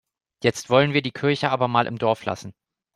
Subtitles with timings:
[0.41, 2.55] Jetzt wollen wir die Kirche aber mal im Dorf lassen.